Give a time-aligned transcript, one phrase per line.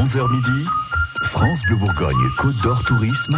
[0.00, 0.66] 11h midi,
[1.24, 3.36] France Bleu Bourgogne Côte d'Or Tourisme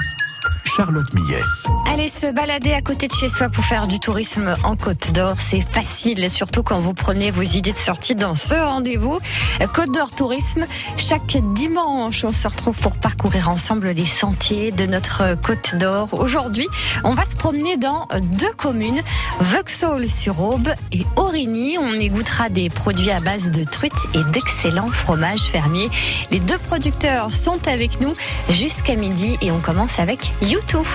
[0.77, 1.43] Charlotte Millet.
[1.93, 5.35] Allez se balader à côté de chez soi pour faire du tourisme en Côte d'Or,
[5.37, 9.19] c'est facile, surtout quand vous prenez vos idées de sortie dans ce rendez-vous.
[9.75, 10.67] Côte d'Or Tourisme,
[10.97, 16.09] chaque dimanche, on se retrouve pour parcourir ensemble les sentiers de notre Côte d'Or.
[16.13, 16.67] Aujourd'hui,
[17.05, 18.09] on va se promener dans
[18.39, 19.03] deux communes,
[19.41, 21.77] Vauxhall-sur-Aube et Origny.
[21.79, 25.91] On y goûtera des produits à base de truites et d'excellents fromages fermiers.
[26.31, 28.15] Les deux producteurs sont avec nous
[28.49, 30.87] jusqu'à midi et on commence avec You tout.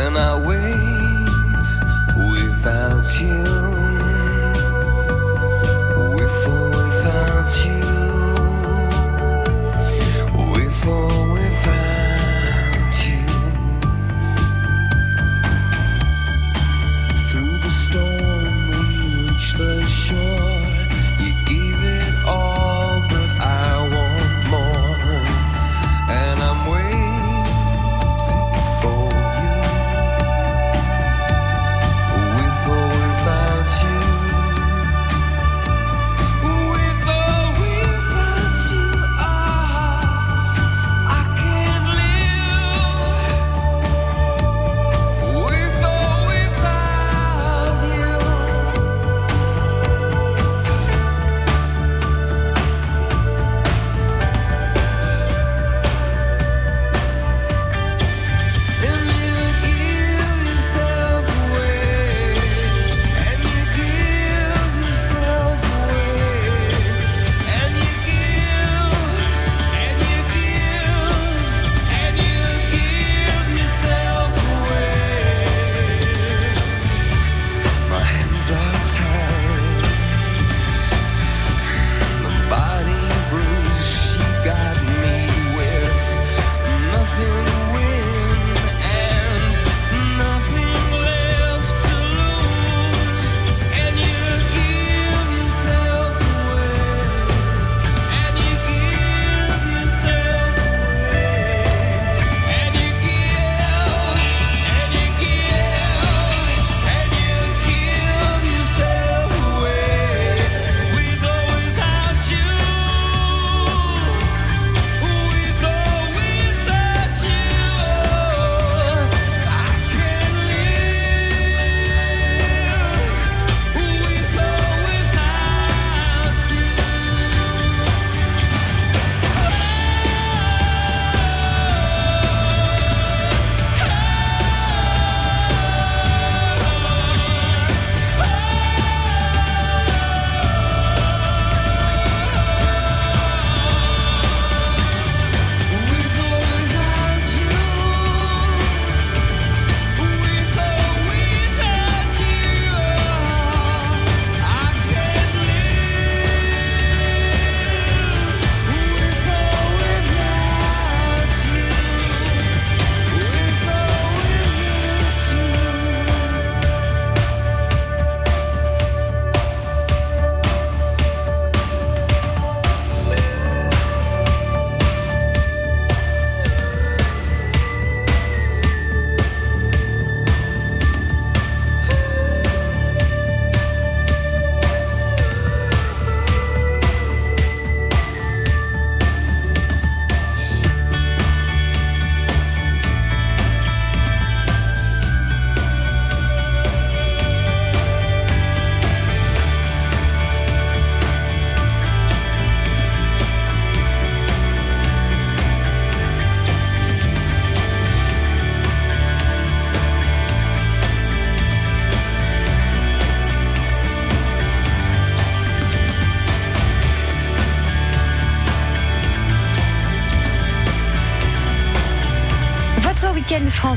[0.00, 1.66] And I wait
[2.16, 3.57] without you?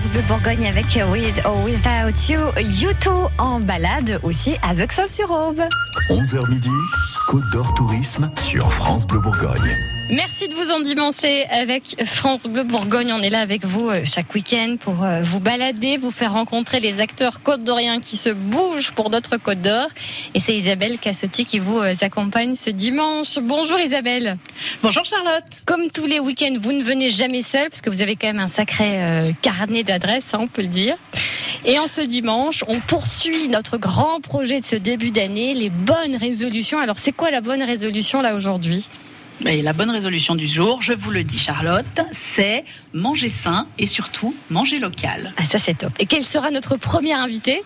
[0.02, 5.30] France Bleu Bourgogne avec With or Without You, YouTube en balade aussi avec Sol sur
[5.30, 5.62] Aube.
[6.10, 6.72] 11h midi,
[7.28, 10.01] Côte d'Or Tourisme sur France Bleu Bourgogne.
[10.12, 13.14] Merci de vous endimancher avec France Bleu Bourgogne.
[13.14, 16.82] On est là avec vous euh, chaque week-end pour euh, vous balader, vous faire rencontrer
[16.82, 19.88] les acteurs côte d'Orient qui se bougent pour notre Côte d'Or.
[20.34, 23.40] Et c'est Isabelle Cassotti qui vous euh, accompagne ce dimanche.
[23.42, 24.36] Bonjour Isabelle.
[24.84, 25.62] Bonjour Charlotte.
[25.64, 28.42] Comme tous les week-ends, vous ne venez jamais seul parce que vous avez quand même
[28.42, 30.98] un sacré carnet d'adresses, hein, on peut le dire.
[31.64, 36.18] Et en ce dimanche, on poursuit notre grand projet de ce début d'année, les bonnes
[36.18, 36.80] résolutions.
[36.80, 38.90] Alors c'est quoi la bonne résolution là aujourd'hui?
[39.46, 43.86] Et la bonne résolution du jour, je vous le dis Charlotte, c'est manger sain et
[43.86, 45.34] surtout manger local.
[45.38, 45.92] Ah ça c'est top.
[46.00, 47.64] Et quel sera notre premier invité?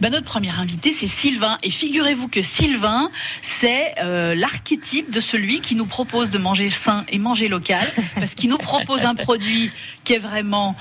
[0.00, 1.58] Ben, notre premier invité, c'est Sylvain.
[1.62, 3.10] Et figurez-vous que Sylvain,
[3.42, 7.84] c'est euh, l'archétype de celui qui nous propose de manger sain et manger local,
[8.14, 9.70] parce qu'il nous propose un produit
[10.04, 10.76] qui est vraiment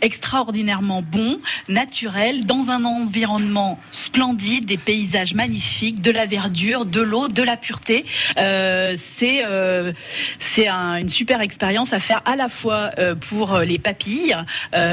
[0.00, 7.28] extraordinairement bon, naturel, dans un environnement splendide, des paysages magnifiques, de la verdure, de l'eau,
[7.28, 8.04] de la pureté.
[8.36, 9.92] Euh, c'est euh,
[10.38, 14.36] c'est une super expérience à faire à la fois euh, pour les papilles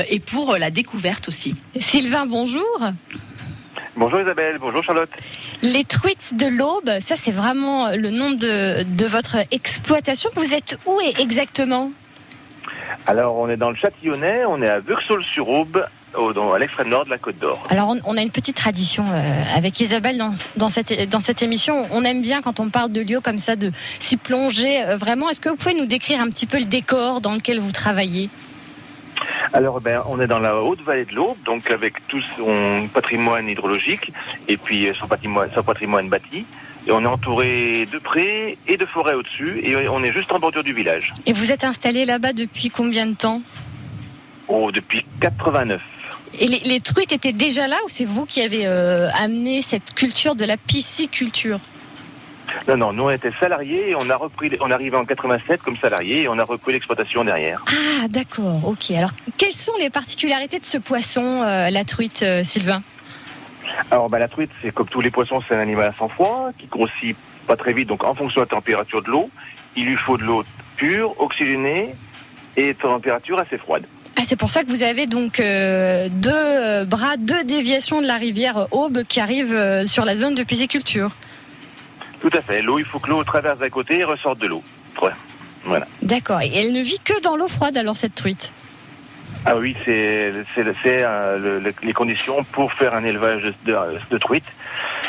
[0.09, 1.55] et pour la découverte aussi.
[1.79, 2.79] Sylvain, bonjour.
[3.95, 5.09] Bonjour Isabelle, bonjour Charlotte.
[5.61, 10.29] Les truites de l'Aube, ça c'est vraiment le nom de, de votre exploitation.
[10.35, 11.91] Vous êtes où exactement?
[13.07, 15.85] Alors, on est dans le Châtillonnais, on est à Vursol-sur-Aube,
[16.15, 17.61] à l'extrême nord de la Côte d'Or.
[17.69, 21.87] Alors, on, a une petite tradition euh, avec Isabelle dans, dans, cette, dans cette émission.
[21.91, 25.29] On aime bien quand on parle de lieux comme ça, de s'y plonger euh, vraiment.
[25.29, 28.29] Est-ce que vous pouvez nous décrire un petit peu le décor dans lequel vous travaillez?
[29.53, 33.47] Alors, ben, on est dans la haute vallée de l'Aube, donc avec tout son patrimoine
[33.47, 34.11] hydrologique
[34.47, 36.45] et puis son patrimoine, son patrimoine bâti.
[36.87, 39.59] Et on est entouré de prés et de forêts au-dessus.
[39.63, 41.13] Et on est juste en bordure du village.
[41.25, 43.41] Et vous êtes installé là-bas depuis combien de temps?
[44.47, 45.81] Oh, depuis 89.
[46.39, 50.35] Et les, truites étaient déjà là ou c'est vous qui avez euh, amené cette culture
[50.35, 51.59] de la pisciculture?
[52.67, 55.77] Non, non, nous on était salariés et on a repris, on arrivé en 87 comme
[55.77, 57.63] salariés et on a repris l'exploitation derrière.
[57.67, 58.91] Ah, d'accord, ok.
[58.91, 62.83] Alors, quelles sont les particularités de ce poisson, euh, la truite, euh, Sylvain?
[63.91, 66.49] Alors bah, la truite, c'est comme tous les poissons, c'est un animal à sang froid
[66.57, 67.15] qui grossit
[67.47, 67.87] pas très vite.
[67.87, 69.29] Donc en fonction de la température de l'eau,
[69.75, 70.43] il lui faut de l'eau
[70.77, 71.95] pure, oxygénée
[72.57, 73.85] et de température assez froide.
[74.17, 78.07] Ah, c'est pour ça que vous avez donc euh, deux euh, bras, deux déviations de
[78.07, 81.11] la rivière Aube qui arrivent euh, sur la zone de pisciculture.
[82.21, 82.61] Tout à fait.
[82.61, 84.63] L'eau, il faut que l'eau traverse à côté et ressorte de l'eau.
[85.65, 85.87] Voilà.
[86.01, 86.41] D'accord.
[86.41, 88.53] Et elle ne vit que dans l'eau froide alors cette truite?
[89.45, 93.75] Ah oui, c'est euh, les conditions pour faire un élevage de,
[94.09, 94.43] de truites.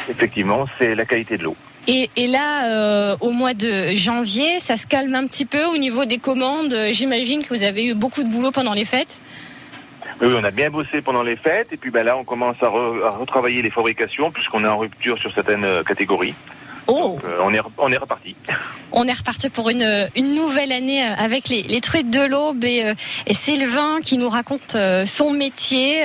[0.09, 1.57] Effectivement, c'est la qualité de l'eau.
[1.89, 6.05] Et, là, euh, au mois de janvier, ça se calme un petit peu au niveau
[6.05, 6.75] des commandes.
[6.91, 9.23] J'imagine que vous avez eu beaucoup de boulot pendant les fêtes.
[10.21, 11.73] Oui, on a bien bossé pendant les fêtes.
[11.73, 15.19] Et puis ben là, on commence à, à retravailler les fabrications puisqu'on est en rupture
[15.19, 16.35] sur certaines euh, catégories.
[16.89, 17.19] Oh.
[17.25, 18.37] Euh, on, est, on est reparti.
[18.93, 22.65] On est reparti pour une, une nouvelle année euh, avec les, les truites de l'Aube
[22.65, 22.95] et, euh,
[23.27, 26.05] et, Sylvain qui nous raconte son métier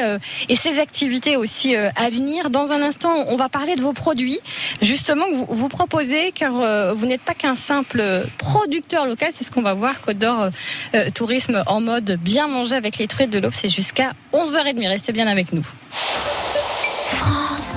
[0.50, 2.50] et ses activités aussi à venir.
[2.50, 4.40] Dans un instant, on va parler de vos produits,
[4.82, 6.54] justement, que vous, vous proposez, car
[6.96, 8.04] vous n'êtes pas qu'un simple
[8.38, 10.50] producteur local, c'est ce qu'on va voir, Côte d'Or
[11.14, 14.88] Tourisme en mode bien manger avec les truites de l'Aube, c'est jusqu'à 11h30.
[14.88, 15.66] Restez bien avec nous.
[15.90, 17.76] France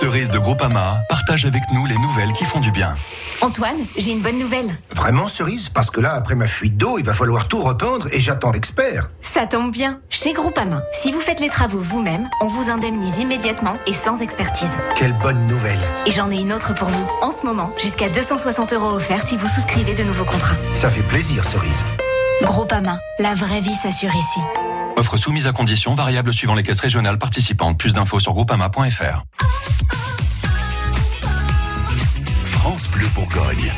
[0.00, 2.94] Cerise de Groupama partage avec nous les nouvelles qui font du bien.
[3.42, 4.74] Antoine, j'ai une bonne nouvelle.
[4.96, 5.68] Vraiment, Cerise?
[5.68, 9.10] Parce que là, après ma fuite d'eau, il va falloir tout repeindre et j'attends l'expert.
[9.20, 10.00] Ça tombe bien.
[10.08, 14.74] Chez Groupama, si vous faites les travaux vous-même, on vous indemnise immédiatement et sans expertise.
[14.96, 15.80] Quelle bonne nouvelle.
[16.06, 17.06] Et j'en ai une autre pour vous.
[17.20, 20.56] En ce moment, jusqu'à 260 euros offerts si vous souscrivez de nouveaux contrats.
[20.72, 21.84] Ça fait plaisir, Cerise.
[22.40, 24.40] Groupama, la vraie vie s'assure ici.
[25.00, 27.78] Offre soumise à conditions variables suivant les caisses régionales participantes.
[27.78, 29.24] Plus d'infos sur groupama.fr.
[32.44, 33.72] France Bleu Bourgogne.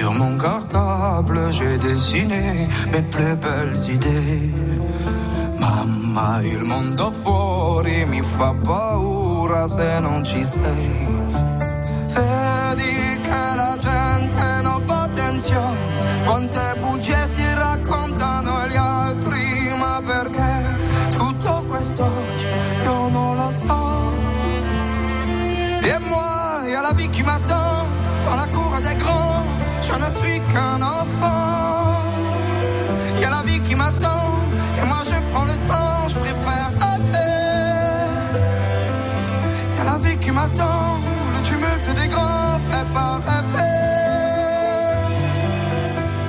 [0.00, 4.50] Sur mon cartable, j'ai dessiné mes plus belles idées.
[5.58, 10.90] Mamma, il mondo fuori mi fa paura se non ci sei.
[12.14, 19.44] Vedi che la gente non fa attenzione, quante bugie si raccontano gli altri,
[19.82, 20.52] ma perché
[21.10, 22.48] tutto questo oggi
[22.84, 23.78] io non lo so.
[25.82, 27.89] Et moi, la vie qui m'attend
[29.90, 32.02] je ne suis qu'un enfant.
[33.20, 34.24] y a la vie qui m'attend.
[34.80, 37.32] Et moi je prends le temps, je préfère rêver.
[39.76, 41.00] Y a la vie qui m'attend,
[41.34, 43.76] le tumulte des grands fait pas rêver.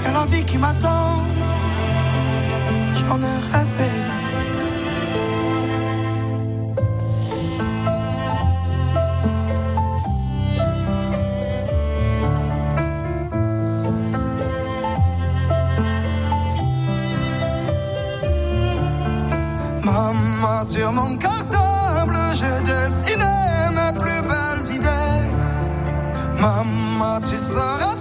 [0.04, 1.24] Y a la vie qui m'attend,
[2.94, 3.91] j'en ai rêvé.
[20.62, 25.32] Sur mon cartable, je dessinais mes plus belles idées.
[26.40, 27.96] Maman, tu seras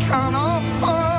[0.00, 1.11] ne suis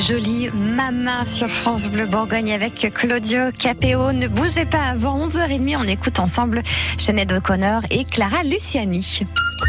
[0.00, 4.12] Jolie Mama sur France Bleu Bourgogne avec Claudio Capéo.
[4.12, 5.76] Ne bougez pas avant 11h30.
[5.78, 6.62] On écoute ensemble
[6.98, 9.20] Jeannette O'Connor et Clara Luciani.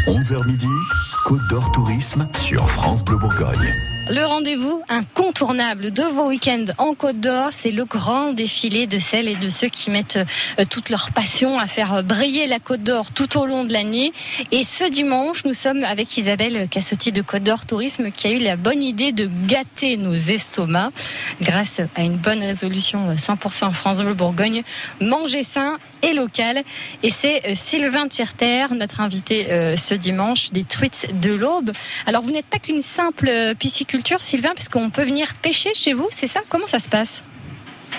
[0.06, 0.68] 11h midi,
[1.24, 3.97] Côte d'Or Tourisme sur France Bleu Bourgogne.
[4.10, 9.28] Le rendez-vous incontournable de vos week-ends en Côte d'Or, c'est le grand défilé de celles
[9.28, 10.18] et de ceux qui mettent
[10.58, 14.14] euh, toute leur passion à faire briller la Côte d'Or tout au long de l'année.
[14.50, 18.38] Et ce dimanche, nous sommes avec Isabelle Cassotti de Côte d'Or Tourisme qui a eu
[18.38, 20.94] la bonne idée de gâter nos estomacs
[21.42, 24.62] grâce à une bonne résolution 100% France Bleu Bourgogne.
[25.02, 26.62] Manger sain et local.
[27.02, 31.72] Et c'est euh, Sylvain Tierter, notre invité euh, ce dimanche des truites de l'Aube.
[32.06, 33.54] Alors vous n'êtes pas qu'une simple euh,
[33.98, 36.40] pisciculture, Sylvain, puisqu'on peut venir pêcher chez vous, c'est ça?
[36.48, 37.22] Comment ça se passe?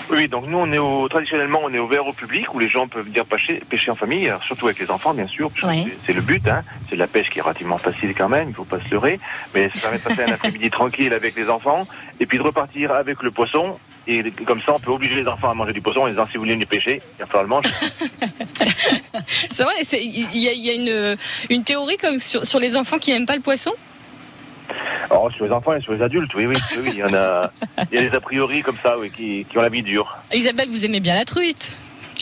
[0.08, 2.88] Oui, donc nous, on est au, traditionnellement, on est ouvert au public où les gens
[2.88, 5.50] peuvent venir pêcher, pêcher en famille, surtout avec les enfants, bien sûr.
[5.62, 5.84] Ouais.
[6.06, 6.62] c'est- le but, hein.
[6.88, 9.20] C'est de la pêche qui est relativement facile quand même, il faut pas se leurrer.
[9.54, 11.86] Mais ça permet de passer un après-midi tranquille avec les enfants
[12.18, 13.78] et puis de repartir avec le poisson.
[14.06, 16.34] Et comme ça, on peut obliger les enfants à manger du poisson en disant si
[16.38, 17.70] vous voulez du pêcher, il va falloir le manger.
[19.52, 21.16] C'est vrai, il y a, il y a une,
[21.50, 23.72] une théorie comme sur, sur les enfants qui n'aiment pas le poisson?
[25.10, 27.14] Alors, sur les enfants et sur les adultes, oui, oui, oui, oui, il y en
[27.14, 27.50] a,
[27.90, 30.18] il y a des a priori comme ça, oui, qui, qui ont la vie dure.
[30.32, 31.72] Isabelle, vous aimez bien la truite?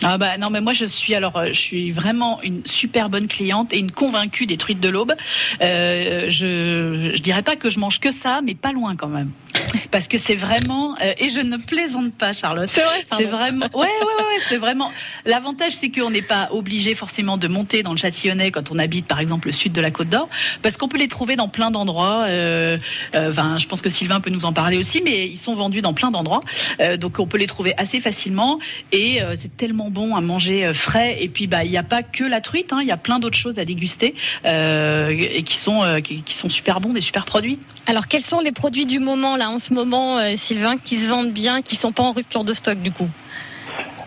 [0.05, 3.27] Ah bah non mais moi je suis alors euh, je suis vraiment une super bonne
[3.27, 5.13] cliente et une convaincue des truites de l'aube.
[5.61, 9.31] Euh, je je dirais pas que je mange que ça mais pas loin quand même.
[9.91, 12.69] Parce que c'est vraiment euh, et je ne plaisante pas Charlotte.
[12.73, 14.91] C'est vrai C'est vraiment ouais ouais ouais, ouais, c'est vraiment
[15.25, 19.07] l'avantage c'est qu'on n'est pas obligé forcément de monter dans le Châtillonnais quand on habite
[19.07, 20.29] par exemple le sud de la Côte d'Or
[20.63, 22.79] parce qu'on peut les trouver dans plein d'endroits euh,
[23.15, 25.81] euh, enfin je pense que Sylvain peut nous en parler aussi mais ils sont vendus
[25.83, 26.41] dans plein d'endroits
[26.81, 28.59] Euh, donc on peut les trouver assez facilement
[28.93, 31.83] et euh, c'est tellement bon à manger euh, frais et puis bah il n'y a
[31.83, 35.43] pas que la truite hein, il y a plein d'autres choses à déguster euh, et
[35.43, 38.53] qui sont euh, qui, qui sont super bons des super produits Alors quels sont les
[38.53, 41.93] produits du moment là en ce moment, euh, Sylvain, qui se vendent bien, qui sont
[41.93, 43.09] pas en rupture de stock du coup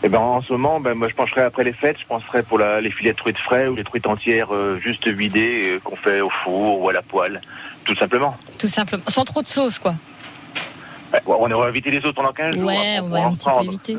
[0.03, 2.59] Et ben en ce moment, ben moi je pencherai après les fêtes, je penserai pour
[2.59, 5.95] la, les filets de truites frais ou les truites entières euh, juste vidées euh, qu'on
[5.95, 7.41] fait au four ou à la poêle,
[7.85, 8.35] tout simplement.
[8.57, 9.95] Tout simplement, sans trop de sauce quoi.
[11.13, 12.63] Ouais, on aurait évité les autres pendant 15 jours.
[12.63, 13.97] Ouais, après, on on va un petit peu éviter.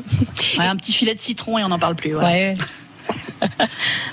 [0.57, 2.27] Ouais, un petit filet de citron et on n'en parle plus voilà.
[2.27, 2.53] Ouais.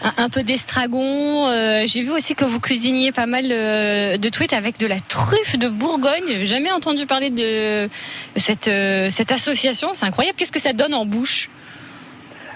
[0.02, 1.46] un, un peu d'estragon.
[1.48, 5.00] euh, J'ai vu aussi que vous cuisiniez pas mal euh, de truites avec de la
[5.00, 6.44] truffe de Bourgogne.
[6.44, 7.88] Jamais entendu parler de
[8.36, 9.90] cette, euh, cette association.
[9.94, 10.36] C'est incroyable.
[10.38, 11.48] Qu'est-ce que ça donne en bouche?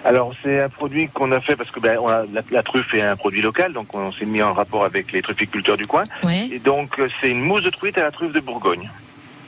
[0.06, 2.92] Alors c'est un produit qu'on a fait parce que ben, on a- la, la truffe
[2.92, 6.04] est un produit local, donc on s'est mis en rapport avec les trufficulteurs du coin.
[6.22, 6.48] Ouais.
[6.52, 8.90] Et donc c'est une mousse de truite à la truffe de Bourgogne.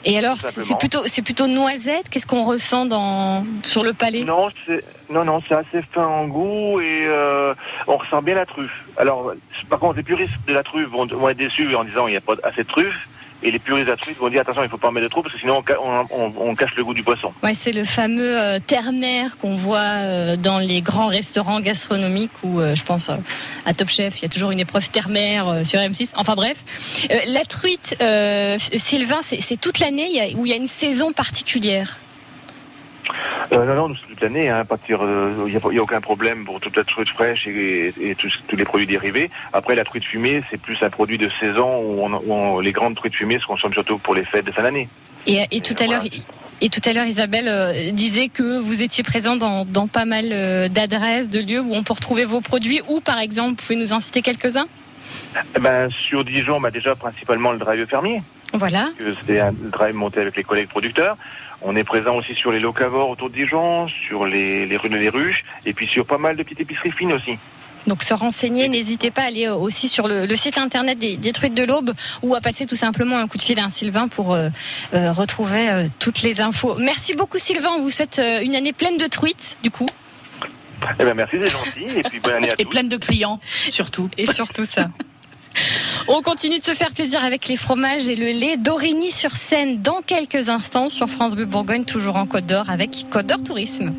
[0.09, 2.09] Et alors, c'est plutôt, c'est plutôt noisette?
[2.09, 4.23] Qu'est-ce qu'on ressent dans, sur le palais?
[4.25, 7.55] Non, c'est non, non, c'est assez fin en goût et euh,
[7.87, 8.85] on ressent bien la truffe.
[8.97, 9.35] Alors,
[9.69, 12.17] par contre, les puristes de la truffe vont, vont être déçus en disant il n'y
[12.17, 13.09] a pas assez de truffe.
[13.43, 15.41] Et les puristes truffe vont dire attention, il faut pas en mettre trop parce que
[15.41, 17.33] sinon on, on- on- cache le goût du poisson.
[17.43, 22.61] Ouais, c'est le fameux euh, terre-mer qu'on voit euh, dans les grands restaurants gastronomiques où
[22.61, 23.17] euh, je pense euh,
[23.67, 26.13] à Top Chef, il y a toujours une épreuve terre-mer sur M6.
[26.17, 26.57] Enfin bref,
[27.29, 27.97] la truite,
[28.77, 31.99] Sylvain, c'est toute l'année où il y a une saison particulière?
[33.53, 34.49] Euh, non, non, nous, c'est toute l'année.
[34.51, 37.47] Hein, à partir, euh, il n'y a, il aucun problème pour toute la truite fraîche
[37.47, 39.31] et, et tous, tous les produits dérivés.
[39.53, 42.73] Après, la truite fumée, c'est plus un produit de saison où, on- où on- les
[42.73, 44.89] grandes truites fumées se consomment surtout pour les fêtes de fin d'année.
[45.27, 46.03] Et, et tout à l'heure.
[46.63, 50.69] Et tout à l'heure, Isabelle euh, disait que vous étiez présent dans, dans pas mal
[50.71, 52.81] d'adresses, de lieux où on peut retrouver vos produits.
[52.89, 54.67] Ou, par exemple, vous pouvez nous en citer quelques-uns?
[55.55, 58.23] Eh ben, sur Dijon, bah, déjà principalement le drive fermier.
[58.55, 58.89] Voilà.
[59.27, 61.17] c'est un drive monté avec les collègues producteurs.
[61.63, 64.97] On est présent aussi sur les locavores autour de Dijon, sur les, les rues de
[64.97, 67.39] les Ruches, et puis sur pas mal de petites épiceries fines aussi.
[67.87, 71.17] Donc se renseigner, n'hésitez pas à aller euh, aussi sur le, le site internet des,
[71.17, 73.69] des truites de l'Aube ou à passer tout simplement un coup de fil à un
[73.69, 74.49] Sylvain pour euh,
[74.93, 76.75] euh, retrouver euh, toutes les infos.
[76.81, 79.87] Merci beaucoup Sylvain, on vous souhaite euh, une année pleine de truites du coup
[80.99, 82.71] Eh ben merci, c'est gentil, et puis bonne année à Et tous.
[82.71, 83.39] pleine de clients,
[83.71, 84.09] surtout.
[84.19, 84.89] et surtout ça.
[86.09, 89.81] On continue de se faire plaisir avec les fromages et le lait d'Origny sur Seine
[89.81, 93.95] dans quelques instants sur France Bleu Bourgogne, toujours en Côte d'Or avec Côte d'Or Tourisme.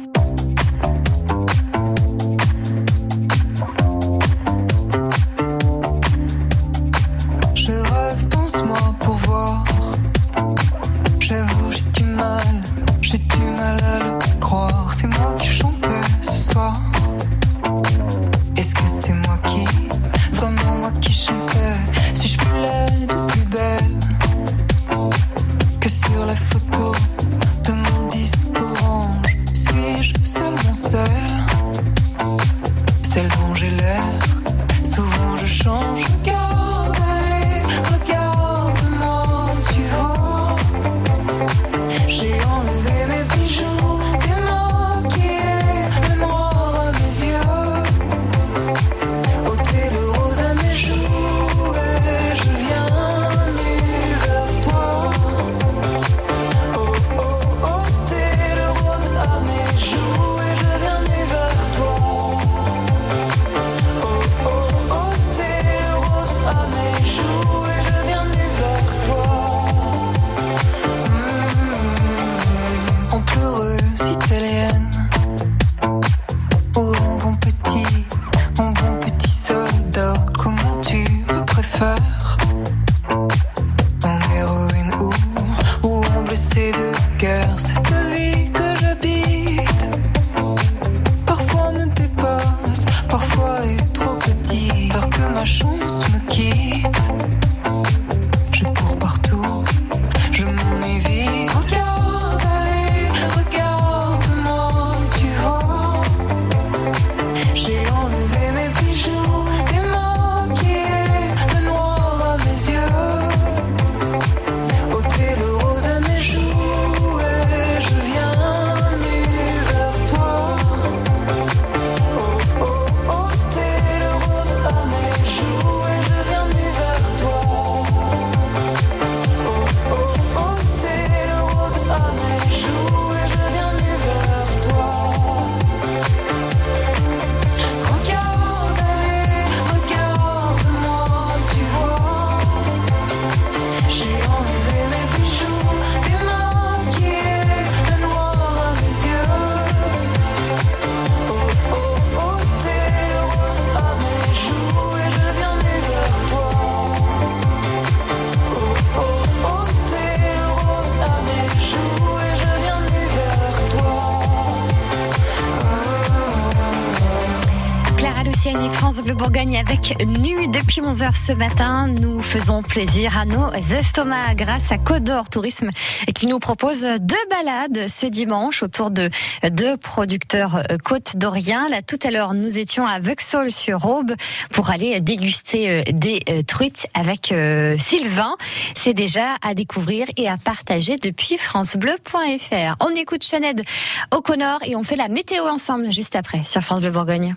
[169.37, 171.87] Avec Nu depuis 11h ce matin.
[171.87, 175.69] Nous faisons plaisir à nos estomacs grâce à Codor Tourisme
[176.15, 179.11] qui nous propose deux balades ce dimanche autour de
[179.51, 181.67] deux producteurs côte d'Orient.
[181.67, 184.13] Là, tout à l'heure, nous étions à Vexol sur Aube
[184.49, 188.35] pour aller déguster euh, des euh, truites avec euh, Sylvain.
[188.75, 192.75] C'est déjà à découvrir et à partager depuis francebleu.fr.
[192.79, 193.61] On écoute Chaned
[194.09, 197.35] O'Connor et on fait la météo ensemble juste après sur France Bleu Bourgogne.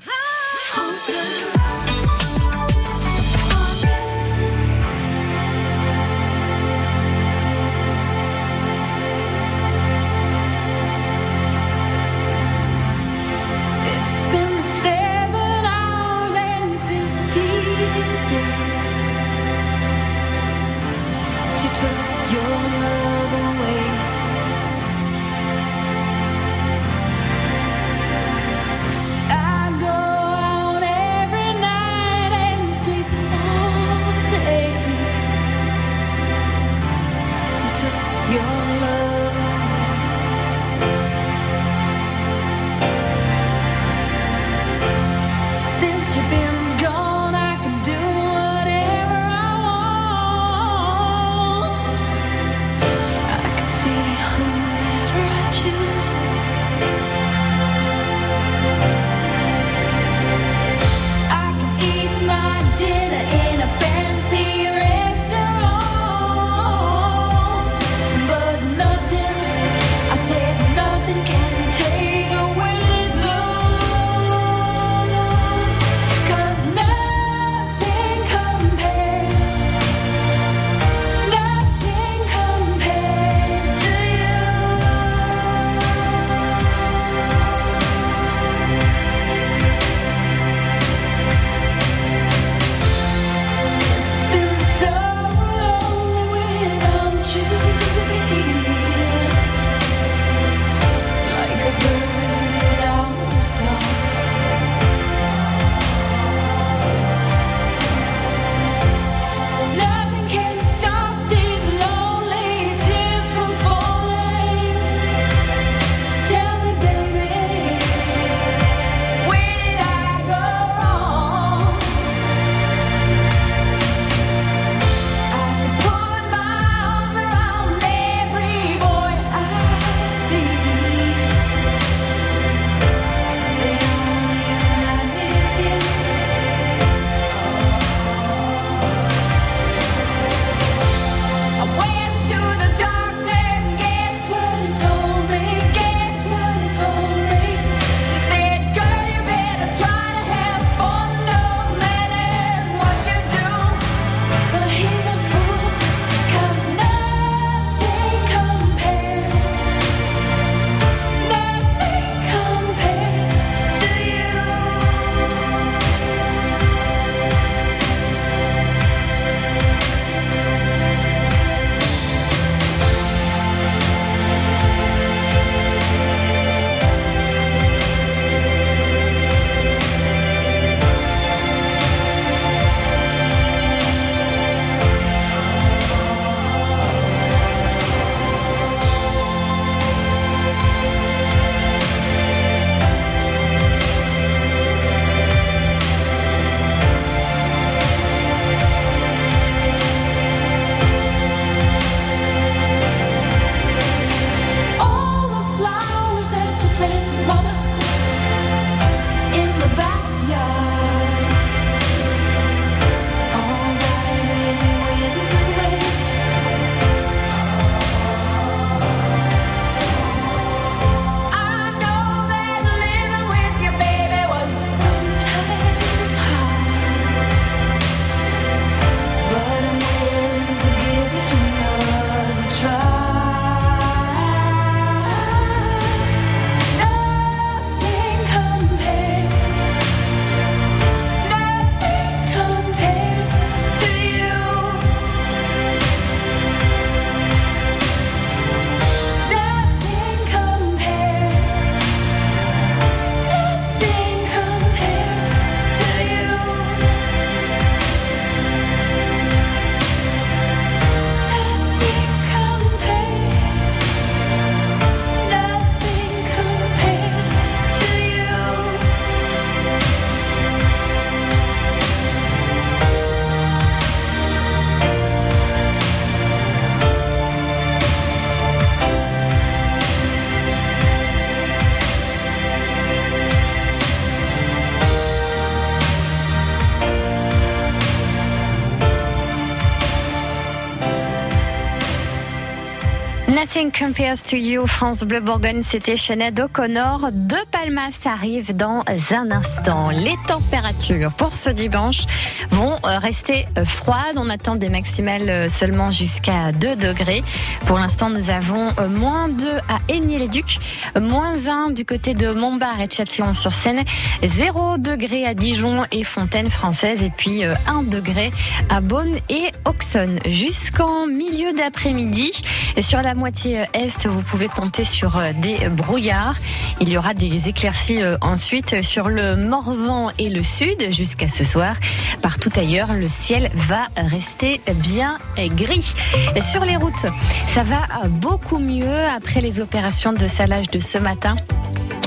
[293.52, 297.08] Nothing compares to you, France Bleu Bourgogne, c'était Sinead O'Connor.
[297.10, 299.90] De Palmas arrive dans un instant.
[299.90, 302.04] Les températures pour ce dimanche
[302.52, 304.18] vont euh, rester euh, froides.
[304.18, 307.24] On attend des maximales euh, seulement jusqu'à 2 degrés.
[307.66, 310.60] Pour l'instant, nous avons moins 2 à Aigny-les-Ducs,
[311.00, 313.82] moins 1 du côté de Montbard et Châtillon-sur-Seine,
[314.22, 318.30] 0 degré à Dijon et Fontaine française, et puis 1 degré
[318.68, 320.20] à Beaune et Auxonne.
[320.24, 322.30] Jusqu'en milieu d'après-midi,
[322.78, 326.34] sur la moitié est, vous pouvez compter sur euh, des brouillards.
[326.80, 331.44] Il y aura des éclaircies euh, ensuite sur le Morvan et le sud jusqu'à ce
[331.44, 331.74] soir.
[332.22, 335.94] Partout ailleurs, le ciel va rester bien gris.
[336.40, 337.06] Sur les routes,
[337.48, 341.36] ça va beaucoup mieux après les opérations de salage de ce matin.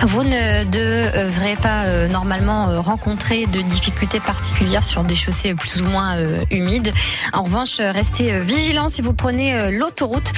[0.05, 5.81] Vous ne devrez pas euh, normalement euh, rencontrer de difficultés particulières sur des chaussées plus
[5.81, 6.91] ou moins euh, humides.
[7.31, 10.33] En revanche, restez vigilants si vous prenez l'autoroute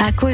[0.00, 0.33] à cause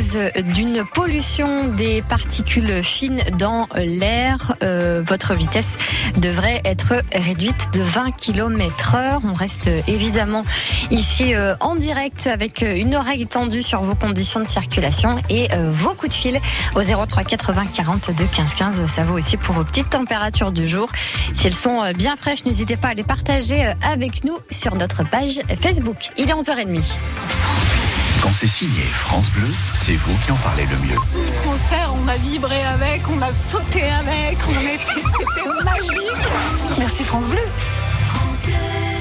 [0.55, 4.57] d'une pollution des particules fines dans l'air.
[4.61, 5.71] votre vitesse
[6.17, 9.21] devrait être réduite de 20 km heure.
[9.25, 10.45] On reste évidemment
[10.91, 16.11] ici en direct avec une oreille tendue sur vos conditions de circulation et vos coups
[16.11, 16.41] de fil
[16.75, 20.91] au 03 80 42 15 15 ça vaut aussi pour vos petites températures du jour.
[21.35, 24.75] Si elles sont euh, bien fraîches, n'hésitez pas à les partager euh, avec nous sur
[24.75, 26.11] notre page Facebook.
[26.17, 27.80] Il est 11h30.
[28.23, 30.97] Quand c'est signé France Bleu, c'est vous qui en parlez le mieux.
[31.15, 34.53] Le concert, on a vibré avec, on a sauté avec, on
[35.19, 36.79] c'était magique.
[36.79, 37.43] Merci France Bleu.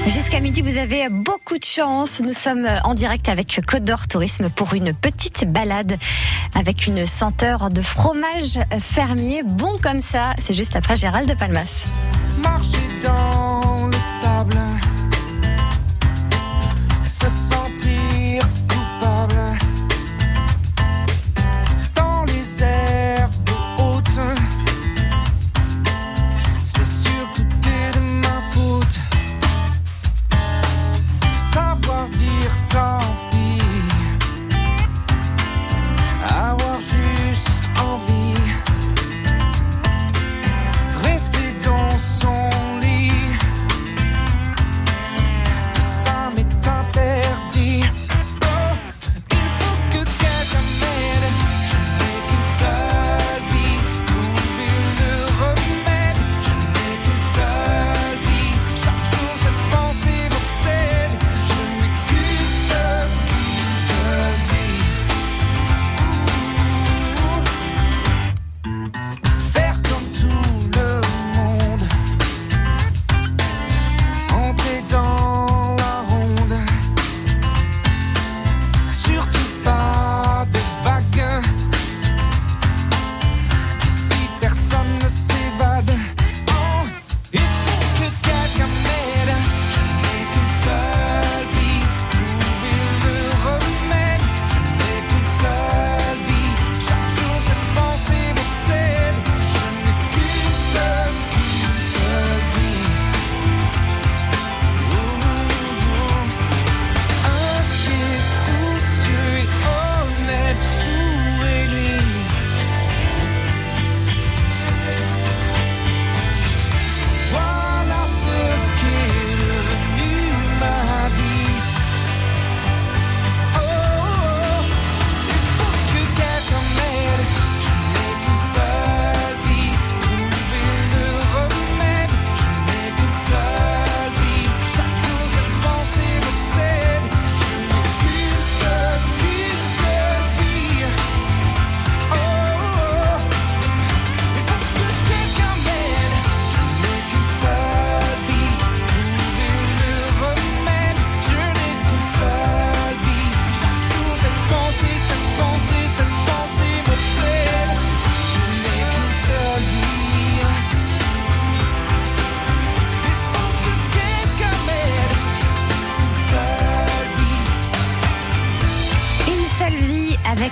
[0.06, 2.20] Jusqu'à midi, vous avez beaucoup de chance.
[2.20, 5.98] Nous sommes en direct avec Côte d'Or Tourisme pour une petite balade
[6.54, 10.34] avec une senteur de fromage fermier bon comme ça.
[10.40, 11.84] C'est juste après Gérald de Palmas.
[12.42, 14.58] Marcher dans le sable,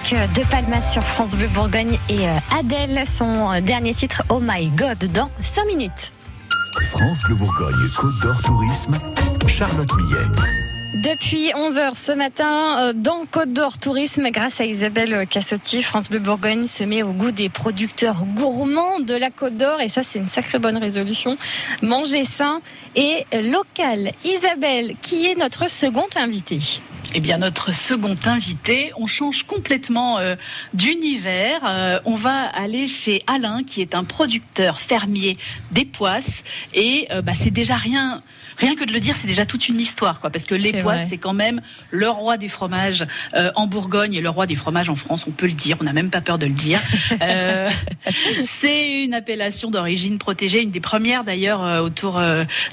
[0.04, 4.68] De Palmas sur France Bleu Bourgogne et euh, Adèle, son euh, dernier titre Oh My
[4.68, 6.12] God dans 5 minutes.
[6.92, 8.96] France Bleu Bourgogne, Côte d'Or Tourisme,
[9.46, 10.57] Charlotte Millet.
[11.02, 16.18] Depuis 11h ce matin, euh, dans Côte d'Or Tourisme, grâce à Isabelle Cassotti, France Bleu
[16.18, 19.80] Bourgogne se met au goût des producteurs gourmands de la Côte d'Or.
[19.80, 21.37] Et ça, c'est une sacrée bonne résolution.
[21.82, 22.61] Manger sain
[22.96, 24.11] et local.
[24.24, 26.58] Isabelle, qui est notre second invité
[27.14, 30.37] eh bien, notre second invité, on change complètement euh,
[30.74, 31.61] d'univers.
[31.64, 35.34] Euh, on va aller chez Alain, qui est un producteur fermier
[35.70, 36.44] des poisses.
[36.74, 38.22] Et bah, c'est déjà rien,
[38.58, 40.30] rien que de le dire, c'est déjà toute une histoire, quoi.
[40.30, 43.04] Parce que les poisses, c'est quand même le roi des fromages
[43.54, 45.26] en Bourgogne et le roi des fromages en France.
[45.26, 46.80] On peut le dire, on n'a même pas peur de le dire.
[48.42, 52.20] c'est une appellation d'origine protégée, une des premières d'ailleurs autour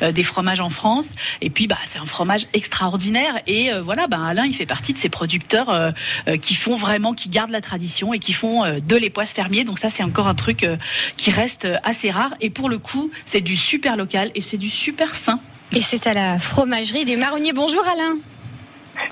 [0.01, 1.15] des fromages en France.
[1.41, 3.39] Et puis, bah, c'est un fromage extraordinaire.
[3.47, 5.91] Et voilà, bah, Alain, il fait partie de ces producteurs euh,
[6.27, 9.63] euh, qui font vraiment, qui gardent la tradition et qui font euh, de l'époisse fermier.
[9.63, 10.67] Donc ça, c'est encore un truc
[11.17, 12.33] qui reste assez rare.
[12.41, 15.39] Et pour le coup, c'est du super local et c'est du super sain.
[15.73, 17.53] Et c'est à la fromagerie des Marronniers.
[17.53, 18.17] Bonjour Alain.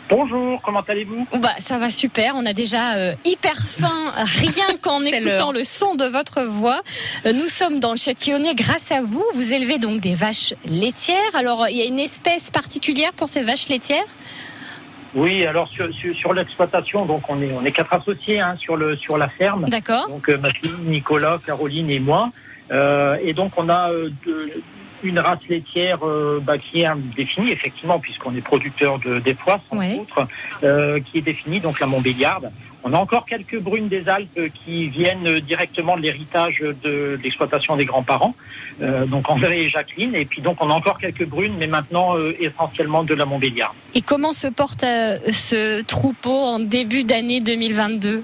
[0.10, 1.28] Bonjour, comment allez-vous?
[1.40, 6.06] Bah, Ça va super, on a déjà hyper faim, rien qu'en écoutant le son de
[6.06, 6.82] votre voix.
[7.26, 9.26] nous sommes dans le Châtillonnais grâce à vous.
[9.34, 11.18] Vous élevez donc des vaches laitières.
[11.34, 14.06] Alors, il y a une espèce particulière pour ces vaches laitières?
[15.16, 18.76] Oui, alors sur, sur, sur l'exploitation, donc on est on est quatre associés hein, sur
[18.76, 19.70] le sur la ferme.
[19.70, 20.08] D'accord.
[20.08, 20.40] Donc euh,
[20.86, 22.32] Nicolas, Caroline et moi.
[22.72, 24.10] Euh, et donc on a euh,
[25.04, 30.00] une race laitière euh, bah, qui est définie effectivement puisqu'on est producteur de des entre
[30.00, 30.28] autres,
[30.64, 32.52] euh, qui est définie donc la Montbéliarde.
[32.86, 37.86] On a encore quelques brunes des Alpes qui viennent directement de l'héritage de, l'exploitation des
[37.86, 38.36] grands-parents,
[38.82, 40.16] euh, donc André et Jacqueline.
[40.16, 43.74] Et puis donc on a encore quelques brunes, mais maintenant euh, essentiellement de la Montbéliarde.
[43.96, 48.24] Et comment se porte euh, ce troupeau en début d'année 2022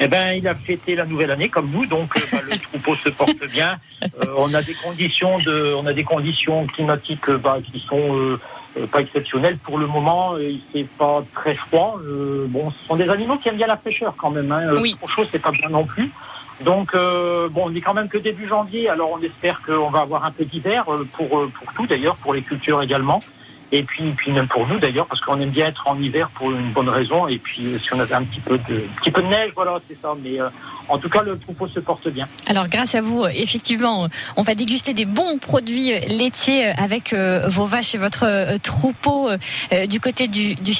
[0.00, 3.08] eh ben, il a fêté la nouvelle année comme nous, donc bah, le troupeau se
[3.08, 3.78] porte bien.
[4.36, 8.38] on a des conditions de, on a des conditions climatiques bah, qui sont
[8.76, 9.58] euh, pas exceptionnel.
[9.58, 11.98] Pour le moment, euh, il fait pas très froid.
[12.04, 14.52] Euh, bon, ce sont des animaux qui aiment bien la fraîcheur quand même.
[14.52, 14.60] Hein.
[14.80, 14.94] Oui.
[14.96, 16.10] Trop chaud, c'est pas bien non plus.
[16.60, 20.26] Donc, bon, on est quand même que début janvier, alors on espère qu'on va avoir
[20.26, 23.22] un peu d'hiver pour, pour tout d'ailleurs, pour les cultures également.
[23.72, 26.50] Et puis, puis même pour nous d'ailleurs, parce qu'on aime bien être en hiver pour
[26.50, 27.28] une bonne raison.
[27.28, 29.96] Et puis, si on avait un petit peu de, petit peu de neige, voilà, c'est
[30.00, 30.14] ça.
[30.22, 30.48] Mais euh,
[30.88, 32.26] en tout cas, le troupeau se porte bien.
[32.46, 37.66] Alors, grâce à vous, effectivement, on va déguster des bons produits laitiers avec euh, vos
[37.66, 39.30] vaches et votre euh, troupeau
[39.88, 40.72] du côté du, du.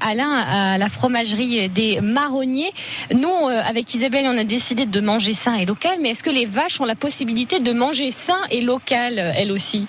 [0.00, 2.72] Alain, à la fromagerie des Marronniers.
[3.14, 5.98] Nous, avec Isabelle, on a décidé de manger sain et local.
[6.00, 9.86] Mais est-ce que les vaches ont la possibilité de manger sain et local, elles aussi?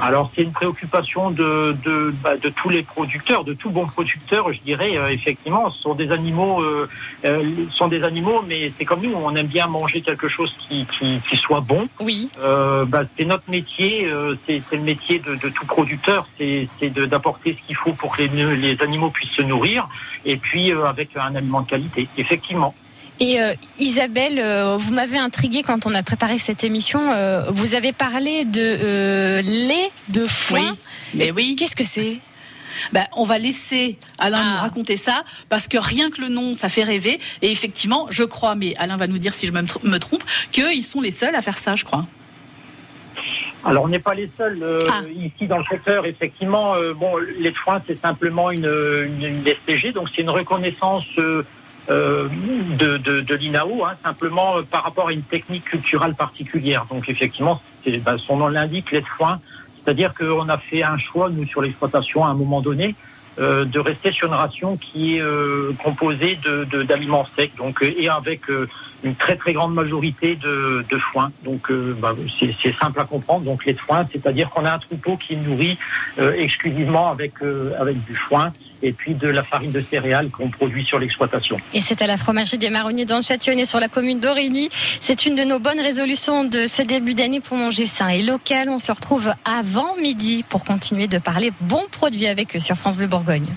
[0.00, 4.52] Alors c'est une préoccupation de, de, bah, de, tous les producteurs, de tout bon producteur,
[4.52, 5.70] je dirais euh, effectivement.
[5.70, 6.88] Ce sont des animaux, euh,
[7.24, 10.86] euh, sont des animaux, mais c'est comme nous, on aime bien manger quelque chose qui,
[10.98, 11.88] qui, qui soit bon.
[12.00, 12.30] Oui.
[12.38, 17.56] Euh, bah, c'est notre métier, euh, c'est le métier de, de tout producteur, c'est d'apporter
[17.60, 19.88] ce qu'il faut pour que les, les animaux puissent se nourrir,
[20.24, 22.74] et puis avec un aliment de qualité, effectivement.
[23.18, 27.12] Et euh, Isabelle, euh, vous m'avez intrigué quand on a préparé cette émission.
[27.12, 30.72] Euh, vous avez parlé de lait de foin.
[30.72, 30.78] Oui,
[31.14, 31.56] mais oui.
[31.58, 32.18] Qu'est-ce que c'est?
[32.92, 34.62] Ben, on va laisser Alain nous ah.
[34.62, 37.18] raconter ça parce que rien que le nom, ça fait rêver.
[37.40, 41.00] Et effectivement, je crois, mais Alain va nous dire si je me trompe, qu'ils sont
[41.00, 42.06] les seuls à faire ça, je crois.
[43.64, 44.58] Alors on n'est pas les seuls
[44.90, 45.00] ah.
[45.08, 46.04] ici dans le secteur.
[46.04, 48.66] Effectivement, bon, les foins c'est simplement une,
[49.20, 51.42] une, SPG, donc c'est une reconnaissance euh,
[51.88, 56.84] de, de, de l'INAO, hein, simplement euh, par rapport à une technique culturelle particulière.
[56.90, 59.40] Donc effectivement, ben, son nom l'indique, les foin
[59.86, 62.96] c'est-à-dire qu'on a fait un choix, nous, sur l'exploitation à un moment donné,
[63.38, 66.36] euh, de rester sur une ration qui est euh, composée
[66.88, 68.40] d'aliments de, secs, donc et avec
[69.04, 71.30] une très très grande majorité de, de foin.
[71.44, 73.44] Donc bah, c'est simple à comprendre.
[73.44, 75.78] Donc les foins, c'est-à-dire qu'on a un troupeau qui est nourri
[76.18, 77.34] exclusivement avec
[77.78, 81.56] avec du foin et puis de la farine de céréales qu'on produit sur l'exploitation.
[81.72, 84.68] Et c'est à la fromagerie des Marronniers dans le Châtillonnais sur la commune d'Aurélie.
[85.00, 88.68] C'est une de nos bonnes résolutions de ce début d'année pour manger sain et local.
[88.68, 92.96] On se retrouve avant midi pour continuer de parler bons produits avec eux sur France
[92.96, 93.48] Bleu Bourgogne.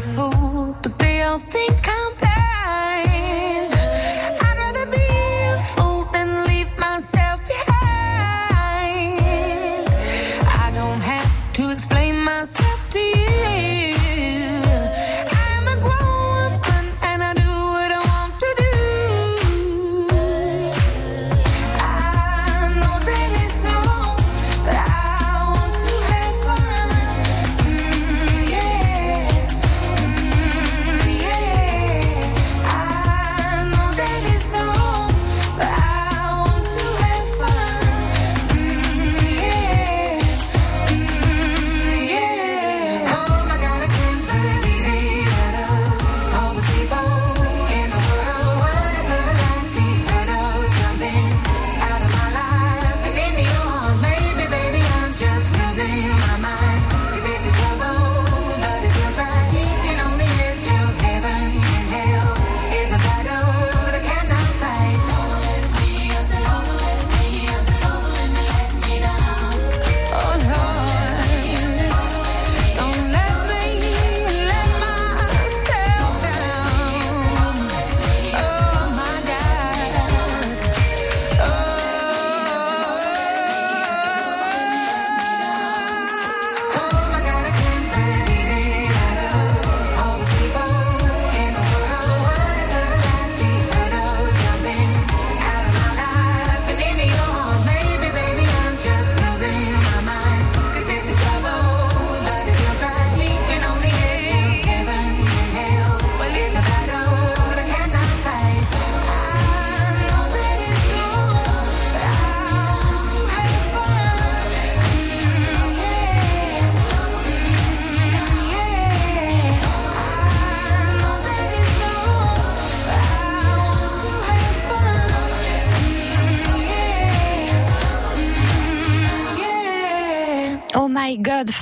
[0.00, 0.43] fool.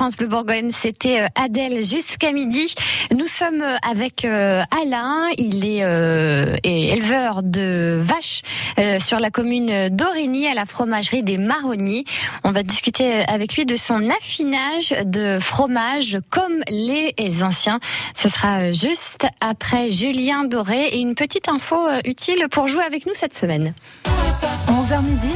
[0.03, 2.75] France Bleu Bourgogne, c'était euh, Adèle jusqu'à midi.
[3.17, 5.85] Nous sommes euh, avec euh, Alain, il est
[6.65, 8.43] éleveur de vaches
[8.99, 12.03] sur la commune d'Origny à la fromagerie des Marronniers.
[12.43, 17.79] On va discuter avec lui de son affinage de fromage comme les anciens.
[18.17, 23.15] Ce sera juste après Julien Doré et une petite info utile pour jouer avec nous
[23.15, 23.73] cette semaine.
[24.67, 25.31] 11h midi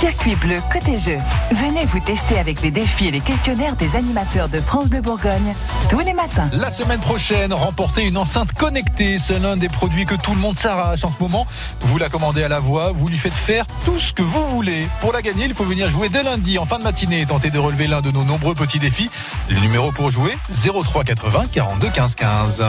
[0.00, 1.18] Circuit bleu côté jeu.
[1.50, 5.54] Venez vous tester avec les défis et les questionnaires des animateurs de France Bleu Bourgogne
[5.90, 6.48] tous les matins.
[6.52, 9.18] La semaine prochaine, remportez une enceinte connectée.
[9.18, 11.48] C'est l'un des produits que tout le monde s'arrache en ce moment.
[11.80, 14.86] Vous la commandez à la voix, vous lui faites faire tout ce que vous voulez.
[15.00, 17.50] Pour la gagner, il faut venir jouer dès lundi en fin de matinée et tenter
[17.50, 19.10] de relever l'un de nos nombreux petits défis.
[19.50, 22.62] Le numéro pour jouer 03 80 42 15 15.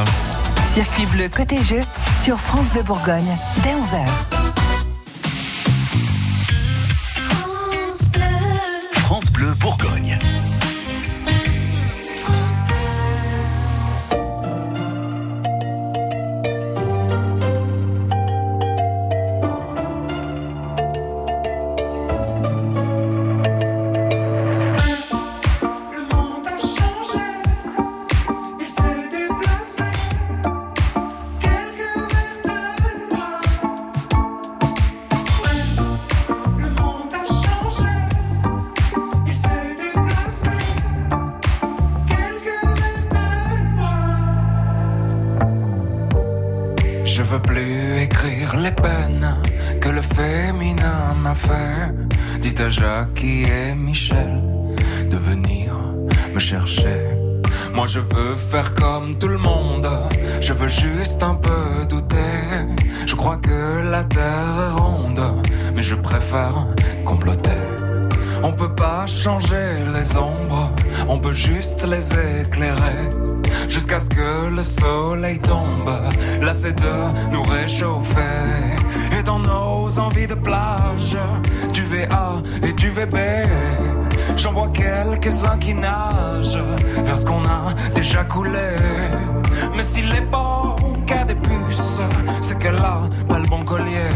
[0.74, 1.82] Circuit bleu côté jeu
[2.24, 4.39] sur France Bleu Bourgogne dès 11h.
[84.40, 86.58] J'en vois quelques-uns qui nagent
[87.04, 88.76] vers ce qu'on a déjà coulé.
[89.76, 92.00] Mais si l'époque a des puces,
[92.42, 94.10] c'est qu'elle a pas le bon collier.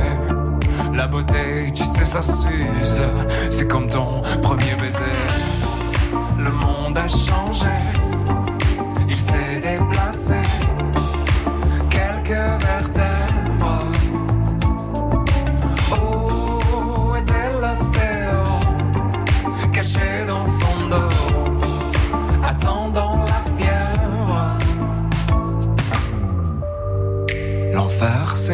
[0.93, 3.01] La beauté, tu sais, ça s'use.
[3.49, 4.99] C'est comme ton premier baiser.
[6.39, 8.12] Le monde a changé.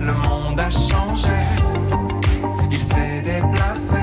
[0.00, 1.28] le monde a changé,
[2.70, 4.01] il s'est déplacé.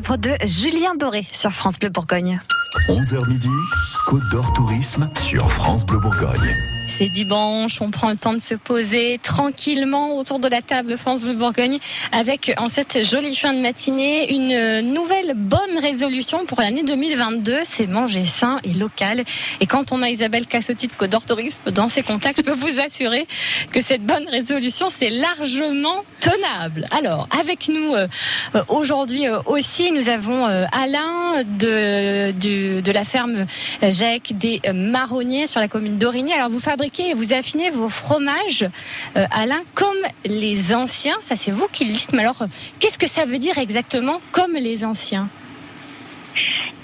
[0.00, 2.40] De Julien Doré sur France Bleu Bourgogne.
[2.88, 3.50] 11h midi,
[4.06, 6.56] Côte d'Or Tourisme sur France Bleu Bourgogne.
[7.00, 11.24] C'est dimanche, on prend le temps de se poser tranquillement autour de la table France
[11.24, 11.78] Bourgogne
[12.12, 17.86] avec en cette jolie fin de matinée une nouvelle bonne résolution pour l'année 2022, c'est
[17.86, 19.24] manger sain et local.
[19.60, 22.52] Et quand on a Isabelle Cassotti de Côte d'Or Tourisme dans ses contacts, je peux
[22.52, 23.26] vous assurer
[23.72, 26.84] que cette bonne résolution c'est largement tenable.
[26.90, 28.08] Alors, avec nous euh,
[28.68, 33.46] aujourd'hui euh, aussi, nous avons euh, Alain de, de, de la ferme
[33.80, 36.34] Jacques des Marronniers sur la commune d'Origny.
[36.34, 38.64] Alors, vous fabriquez et vous affinez vos fromages,
[39.16, 41.16] euh, Alain, comme les anciens.
[41.20, 42.12] Ça, c'est vous qui le dites.
[42.12, 42.42] Mais alors,
[42.80, 45.28] qu'est-ce que ça veut dire exactement, comme les anciens?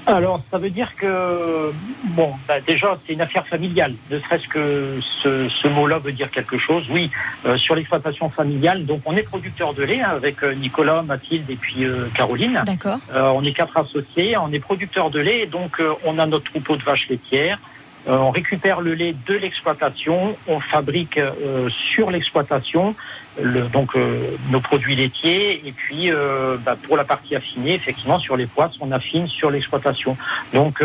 [0.08, 1.72] Alors, ça veut dire que,
[2.04, 3.96] bon, bah, déjà, c'est une affaire familiale.
[4.08, 6.84] Ne serait-ce que ce, ce mot-là veut dire quelque chose.
[6.90, 7.10] Oui,
[7.44, 11.50] euh, sur l'exploitation familiale, donc on est producteur de lait hein, avec euh, Nicolas, Mathilde
[11.50, 12.62] et puis euh, Caroline.
[12.64, 13.00] D'accord.
[13.12, 16.44] Euh, on est quatre associés, on est producteur de lait, et donc on a notre
[16.44, 17.58] troupeau de vaches laitières.
[18.08, 22.94] Euh, on récupère le lait de l'exploitation, on fabrique euh, sur l'exploitation
[23.42, 26.10] le- donc euh, nos produits laitiers et puis
[26.64, 30.16] bah, pour la partie affinée, effectivement sur les poisses, on affine sur l'exploitation.
[30.54, 30.82] Donc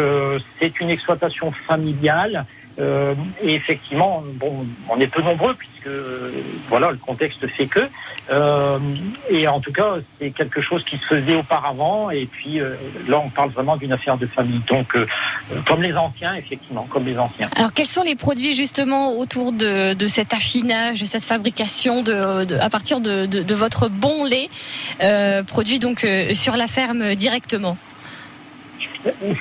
[0.60, 2.46] c'est une exploitation familiale.
[2.80, 3.14] Euh,
[3.44, 5.90] et effectivement, bon, on est peu nombreux puisque
[6.70, 7.82] voilà le contexte fait que.
[8.30, 8.80] Euh,
[9.30, 12.10] et en tout cas, c'est quelque chose qui se faisait auparavant.
[12.12, 12.76] Et puis euh,
[13.08, 14.62] là, on parle vraiment d'une affaire de famille.
[14.68, 14.96] Donc,
[15.66, 17.50] comme les anciens, effectivement, comme les anciens.
[17.56, 22.46] Alors, quels sont les produits justement autour de, de cet affinage, de cette fabrication de,
[22.46, 24.50] de- à partir de, de- votre bon lait,
[25.48, 27.78] produit donc sur la ferme directement?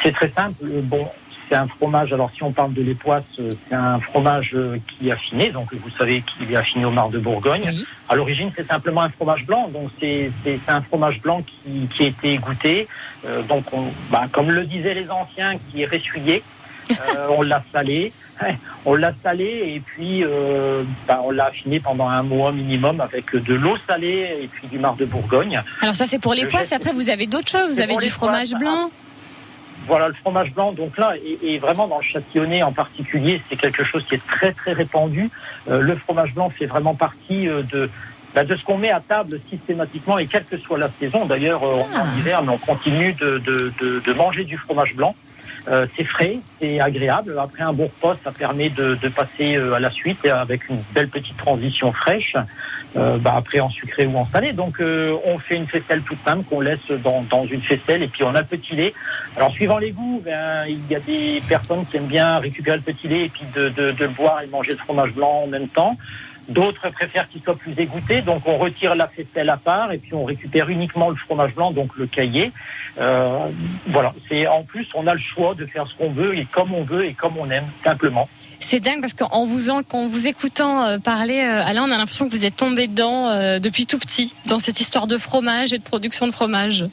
[0.03, 0.65] C'est très simple.
[0.85, 1.07] Bon,
[1.51, 2.13] c'est un fromage.
[2.13, 5.51] Alors, si on parle de l'époisse, euh, c'est un fromage euh, qui est affiné.
[5.51, 7.75] Donc, vous savez qu'il est affiné au mar de Bourgogne.
[8.09, 9.69] À l'origine, c'est simplement un fromage blanc.
[9.69, 10.31] Donc, c'est
[10.69, 12.87] un fromage blanc qui, qui a été goûté.
[13.27, 16.43] Euh, donc, on, bah, comme le disaient les anciens, qui est ressuyé.
[16.91, 18.13] Euh, on l'a salé.
[18.87, 23.37] On l'a salé et puis euh, bah, on l'a affiné pendant un mois minimum avec
[23.37, 25.63] de l'eau salée et puis du mar de Bourgogne.
[25.83, 28.09] Alors ça c'est pour les Le poisses, après vous avez d'autres choses, vous avez du
[28.09, 28.61] fromage poisses.
[28.61, 28.91] blanc.
[29.91, 33.57] Voilà, le fromage blanc, donc là, et, et vraiment dans le châtillonnais en particulier, c'est
[33.57, 35.31] quelque chose qui est très très répandu.
[35.69, 37.91] Euh, le fromage blanc fait vraiment partie euh, de,
[38.33, 41.27] bah, de ce qu'on met à table systématiquement et quelle que soit la saison.
[41.27, 44.95] D'ailleurs, euh, est en hiver, mais on continue de, de, de, de manger du fromage
[44.95, 45.17] blanc.
[45.69, 47.37] Euh, c'est frais, c'est agréable.
[47.39, 51.09] Après un bon repas, ça permet de, passer euh, à la suite avec une belle
[51.09, 52.37] petite transition fraîche.
[52.97, 54.53] Euh, bah, après en sucré ou en salé.
[54.53, 58.25] Donc euh, on fait une faisselle toute simple qu'on laisse dans, une faisselle et puis
[58.25, 58.93] on a le petit lait.
[59.37, 62.83] Alors suivant les goûts, ben, il y a des personnes qui aiment bien récupérer le
[62.83, 65.47] petit lait et puis de, de, de le boire et manger le fromage blanc en
[65.47, 65.97] même temps.
[66.51, 70.15] D'autres préfèrent qu'il soit plus égoutté, donc on retire la faisselle à part et puis
[70.15, 72.51] on récupère uniquement le fromage blanc, donc le caillé.
[72.99, 73.47] Euh,
[73.87, 76.75] voilà, c'est en plus on a le choix de faire ce qu'on veut et comme
[76.75, 78.29] on veut et comme on aime simplement.
[78.59, 82.29] C'est dingue parce qu'en vous, en, vous écoutant euh, parler, euh, Alain, on a l'impression
[82.29, 85.85] que vous êtes tombé dedans depuis tout petit, dans cette histoire de fromage et de
[85.85, 86.85] production de fromage.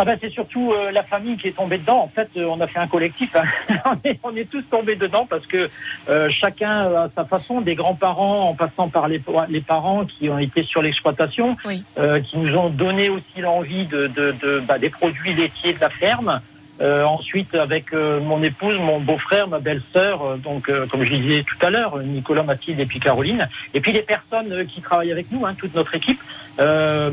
[0.00, 1.98] Ah ben c'est surtout euh, la famille qui est tombée dedans.
[2.04, 3.34] En fait, euh, on a fait un collectif.
[3.34, 3.42] hein.
[3.84, 5.68] on, est, on est tous tombés dedans parce que
[6.08, 7.60] euh, chacun a sa façon.
[7.60, 11.56] Des grands-parents, en passant par les, les parents qui ont été sur l'exploitation,
[11.98, 15.80] euh, qui nous ont donné aussi l'envie de, de, de- bah, des produits laitiers de
[15.80, 16.40] la ferme.
[16.80, 21.12] Euh, ensuite, avec euh, mon épouse, mon beau-frère, ma belle-sœur, euh, donc euh, comme je
[21.12, 24.80] disais tout à l'heure, Nicolas, Mathilde et puis Caroline, et puis les personnes euh, qui
[24.80, 26.20] travaillent avec nous, hein, toute notre équipe,
[26.60, 27.10] euh,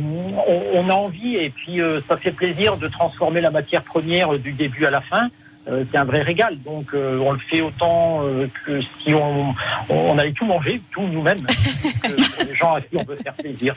[0.47, 4.51] on, on a envie et puis ça fait plaisir de transformer la matière première du
[4.51, 5.30] début à la fin.
[5.68, 9.55] Euh, c'est un vrai régal, donc euh, on le fait autant euh, que si on,
[9.89, 11.41] on allait tout manger, tout nous-mêmes,
[12.03, 13.76] pour les gens à qui on veut faire plaisir.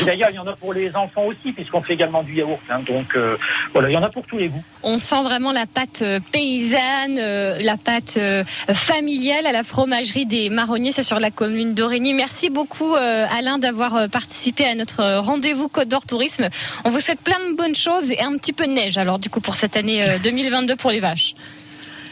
[0.00, 2.60] Et d'ailleurs, il y en a pour les enfants aussi, puisqu'on fait également du yaourt.
[2.70, 2.80] hein.
[2.86, 3.36] donc euh,
[3.72, 4.64] voilà, il y en a pour tous les goûts.
[4.82, 10.26] On sent vraiment la pâte euh, paysanne, euh, la pâte euh, familiale à la fromagerie
[10.26, 12.14] des Marronniers, c'est sur la commune d'Origny.
[12.14, 16.48] Merci beaucoup euh, Alain d'avoir euh, participé à notre euh, rendez-vous Côte d'Or Tourisme.
[16.84, 19.30] On vous souhaite plein de bonnes choses et un petit peu de neige alors du
[19.30, 21.27] coup pour cette année euh, 2022 pour les vaches.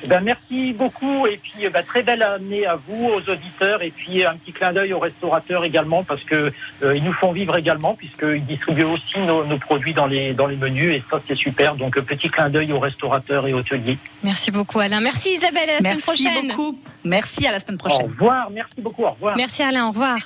[0.06, 4.24] Ben, merci beaucoup et puis ben, très belle année à vous, aux auditeurs et puis
[4.26, 6.52] un petit clin d'œil aux restaurateurs également parce que
[6.82, 10.46] euh, ils nous font vivre également puisqu'ils distribuent aussi nos, nos produits dans les dans
[10.48, 11.76] les menus et ça c'est super.
[11.76, 13.96] Donc euh, petit clin d'œil aux restaurateurs et hôteliers.
[14.22, 15.00] Merci beaucoup Alain.
[15.00, 16.48] Merci Isabelle, à la Merci semaine prochaine.
[16.48, 16.78] beaucoup.
[17.02, 18.06] Merci, à la semaine Au prochaine.
[18.06, 19.36] revoir, merci beaucoup, au revoir.
[19.36, 20.18] Merci Alain, au revoir.